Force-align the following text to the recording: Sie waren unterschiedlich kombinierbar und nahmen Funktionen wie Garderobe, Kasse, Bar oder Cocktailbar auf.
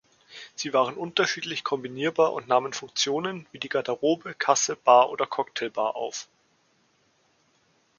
Sie 0.55 0.73
waren 0.73 0.97
unterschiedlich 0.97 1.63
kombinierbar 1.63 2.33
und 2.33 2.47
nahmen 2.47 2.73
Funktionen 2.73 3.45
wie 3.51 3.59
Garderobe, 3.59 4.33
Kasse, 4.33 4.75
Bar 4.75 5.11
oder 5.11 5.27
Cocktailbar 5.27 5.95
auf. 5.95 6.27